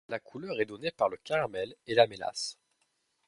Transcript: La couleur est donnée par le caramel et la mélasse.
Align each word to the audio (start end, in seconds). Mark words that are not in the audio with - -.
La 0.09 0.19
couleur 0.19 0.59
est 0.59 0.65
donnée 0.65 0.89
par 0.89 1.09
le 1.09 1.17
caramel 1.17 1.75
et 1.85 1.93
la 1.93 2.07
mélasse. 2.07 2.57